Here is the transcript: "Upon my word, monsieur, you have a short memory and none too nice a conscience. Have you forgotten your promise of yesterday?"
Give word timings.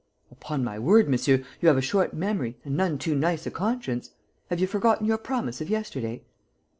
"Upon 0.31 0.63
my 0.63 0.79
word, 0.79 1.07
monsieur, 1.07 1.43
you 1.61 1.67
have 1.67 1.77
a 1.77 1.81
short 1.83 2.11
memory 2.11 2.57
and 2.65 2.75
none 2.75 2.97
too 2.97 3.13
nice 3.15 3.45
a 3.45 3.51
conscience. 3.51 4.09
Have 4.49 4.59
you 4.59 4.65
forgotten 4.65 5.05
your 5.05 5.19
promise 5.19 5.61
of 5.61 5.69
yesterday?" 5.69 6.23